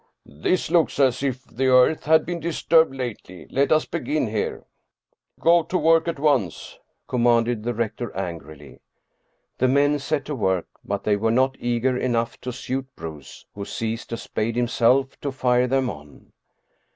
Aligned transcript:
"This 0.25 0.71
looks 0.71 0.97
as 0.99 1.21
if 1.21 1.45
the 1.45 1.67
earth 1.67 2.05
had 2.05 2.25
been 2.25 2.39
disturbed 2.39 2.95
lately. 2.95 3.45
Let 3.51 3.71
us 3.71 3.85
begin 3.85 4.25
here."" 4.25 4.65
Go 5.39 5.61
to 5.61 5.77
work 5.77 6.07
at 6.07 6.17
once/' 6.17 6.79
commanded 7.07 7.61
the 7.61 7.75
rector 7.75 8.11
angrily. 8.17 8.79
The 9.59 9.67
men 9.67 9.99
set 9.99 10.25
to 10.25 10.33
work, 10.33 10.65
but 10.83 11.03
they 11.03 11.17
were 11.17 11.29
not 11.29 11.55
eager 11.59 11.95
enough 11.95 12.41
to 12.41 12.51
suit 12.51 12.87
Bruus, 12.95 13.45
who 13.53 13.63
seized 13.63 14.11
a 14.11 14.17
spade 14.17 14.55
himself 14.55 15.19
to 15.21 15.31
fire 15.31 15.67
them 15.67 15.87
on. 15.87 16.31